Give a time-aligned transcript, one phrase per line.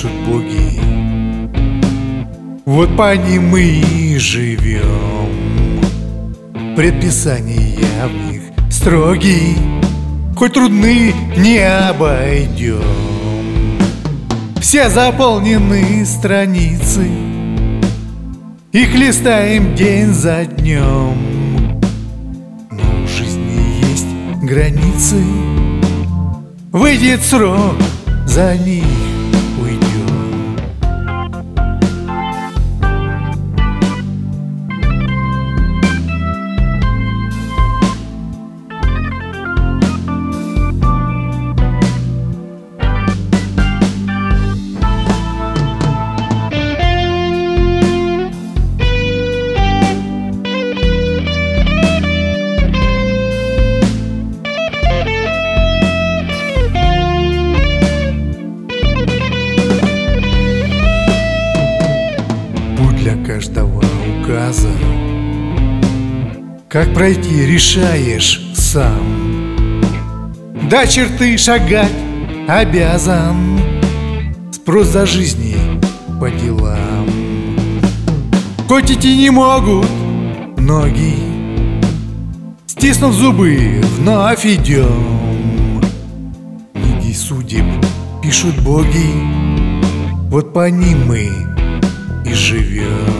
[0.00, 0.80] пишут боги.
[2.64, 5.80] Вот по ним мы и живем.
[6.76, 9.56] Предписания в них строги,
[10.36, 12.80] Хоть трудны не обойдем.
[14.60, 17.06] Все заполнены страницы,
[18.72, 21.78] Их листаем день за днем.
[22.70, 24.06] Но у жизни есть
[24.42, 25.22] границы,
[26.72, 27.76] Выйдет срок
[28.26, 29.09] за них.
[63.10, 63.82] Для каждого
[64.20, 64.70] указа.
[66.68, 69.80] Как пройти, решаешь сам.
[70.70, 71.92] До черты шагать
[72.48, 73.58] обязан.
[74.52, 75.56] Спрос за жизни
[76.20, 77.08] по делам.
[78.68, 79.86] Хоть идти не могут
[80.58, 81.16] ноги
[82.66, 85.80] Стиснув зубы, вновь идем.
[86.74, 87.64] Книги судеб
[88.22, 89.10] пишут боги.
[90.30, 91.59] Вот по ним мы
[92.24, 93.19] и живем.